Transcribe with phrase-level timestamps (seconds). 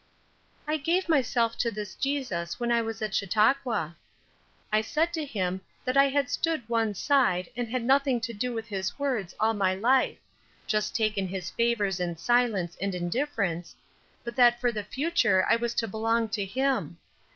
[0.67, 3.95] "I gave myself to this Jesus when I was at Chautauqua,"
[4.73, 8.51] I said to him; "that I had stood one side, and had nothing to do
[8.51, 10.17] with his words all my life;
[10.65, 13.75] just taken his favors in silence and indifference,
[14.23, 16.97] but that for the future I was to belong to him.